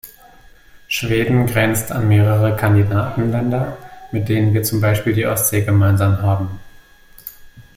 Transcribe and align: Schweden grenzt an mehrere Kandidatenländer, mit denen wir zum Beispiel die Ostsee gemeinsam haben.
Schweden 0.87 1.45
grenzt 1.45 1.91
an 1.91 2.07
mehrere 2.07 2.55
Kandidatenländer, 2.55 3.77
mit 4.11 4.29
denen 4.29 4.51
wir 4.51 4.63
zum 4.63 4.81
Beispiel 4.81 5.13
die 5.13 5.27
Ostsee 5.27 5.61
gemeinsam 5.61 6.23
haben. 6.23 6.59